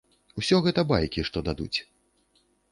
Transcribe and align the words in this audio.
Усё 0.41 0.55
гэта 0.67 0.85
байкі, 0.93 1.27
што 1.29 1.45
дадуць. 1.53 1.79